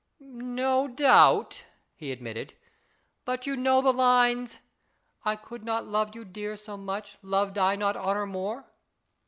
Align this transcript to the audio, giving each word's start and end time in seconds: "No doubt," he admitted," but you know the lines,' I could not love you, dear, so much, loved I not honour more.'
"No 0.65 0.87
doubt," 0.87 1.65
he 1.95 2.11
admitted," 2.11 2.55
but 3.23 3.45
you 3.45 3.55
know 3.55 3.83
the 3.83 3.93
lines,' 3.93 4.57
I 5.25 5.35
could 5.35 5.63
not 5.63 5.85
love 5.85 6.15
you, 6.15 6.25
dear, 6.25 6.57
so 6.57 6.75
much, 6.75 7.19
loved 7.21 7.59
I 7.59 7.75
not 7.75 7.95
honour 7.95 8.25
more.' 8.25 8.65